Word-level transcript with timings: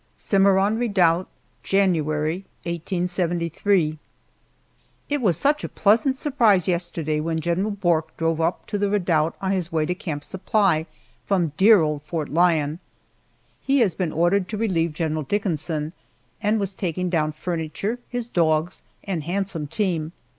CIMARRON 0.17 0.79
REDOUBT, 0.79 1.27
January, 1.61 2.37
1873. 2.63 3.99
IT 5.09 5.21
was 5.21 5.37
such 5.37 5.63
a 5.63 5.69
pleasant 5.69 6.17
surprise 6.17 6.67
yesterday 6.67 7.19
when 7.19 7.39
General 7.39 7.69
Bourke 7.69 8.17
drove 8.17 8.41
up 8.41 8.65
to 8.65 8.79
the 8.79 8.89
redoubt 8.89 9.35
on 9.43 9.51
his 9.51 9.71
way 9.71 9.85
to 9.85 9.93
Camp 9.93 10.23
Supply 10.23 10.87
from 11.23 11.51
dear 11.55 11.81
old 11.81 12.01
Fort 12.01 12.29
Lyon. 12.29 12.79
He 13.61 13.77
has 13.81 13.93
been 13.93 14.11
ordered 14.11 14.49
to 14.49 14.57
relieve 14.57 14.93
General 14.93 15.21
Dickinson, 15.21 15.93
and 16.41 16.59
was 16.59 16.73
taking 16.73 17.11
down 17.11 17.31
furniture, 17.31 17.99
his 18.09 18.25
dogs, 18.25 18.81
and 19.03 19.21
handsome 19.25 19.67
team. 19.67 20.13